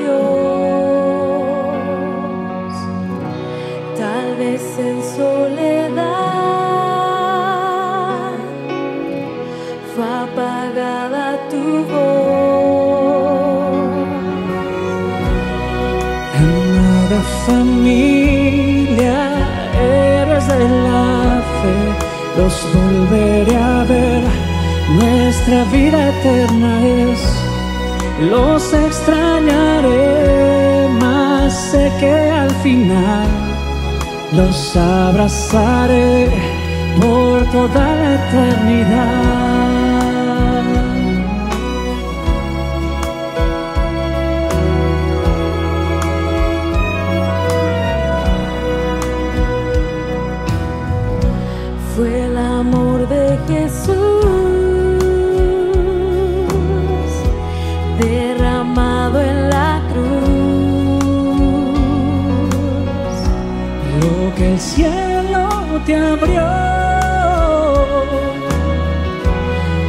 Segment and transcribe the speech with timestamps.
[3.96, 6.32] tal vez en soledad
[9.94, 12.02] fue apagada tu voz.
[16.34, 19.19] Amada familia,
[19.80, 21.77] héroes de la fe,
[22.36, 24.22] los volveré a ver.
[25.00, 27.20] Nuestra vida eterna es,
[28.30, 33.28] los extrañaré, más sé que al final
[34.33, 36.30] los abrazaré
[37.00, 39.72] por toda la eternidad.
[64.62, 65.48] Cielo
[65.86, 66.48] te abrió,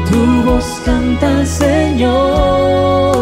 [0.10, 3.13] tu voz canta Señor.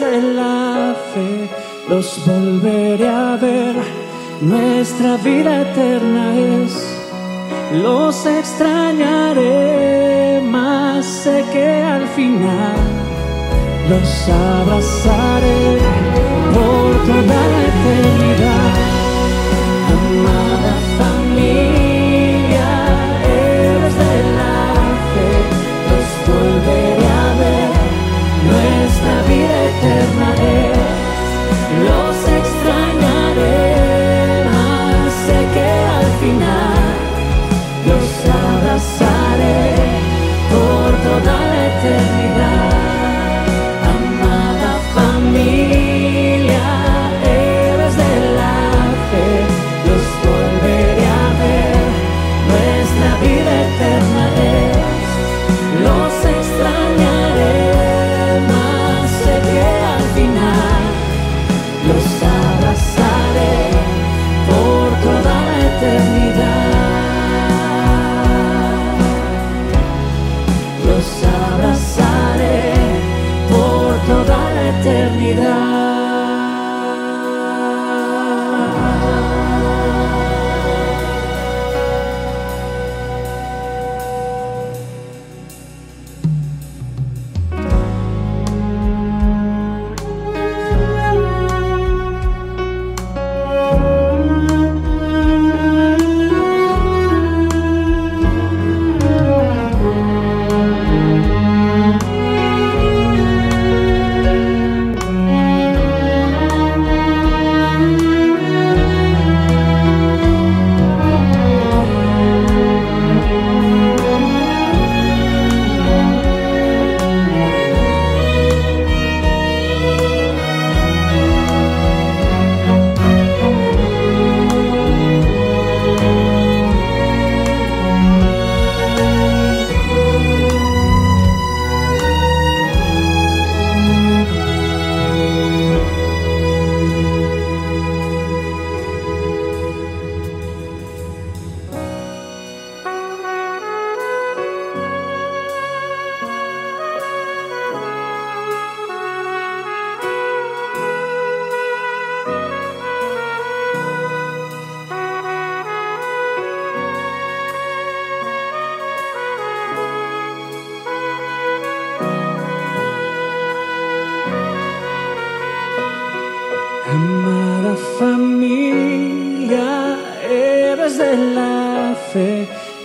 [0.00, 1.48] De la fe,
[1.88, 3.76] los volveré a ver.
[4.40, 6.72] Nuestra vida eterna es,
[7.72, 12.74] los extrañaré, más sé que al final
[13.88, 15.78] los abrazaré
[16.54, 18.53] por toda la eternidad.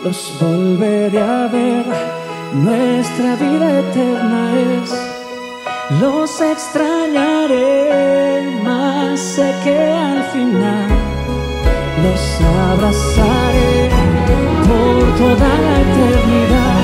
[0.10, 1.86] Los volveré a ver.
[2.54, 4.42] Nuestra vida eterna
[4.78, 4.92] es,
[6.02, 7.70] los extrañaré,
[8.64, 10.90] más sé que al final
[12.06, 12.22] los
[12.72, 13.90] abrazaré
[14.68, 16.79] por toda la eternidad.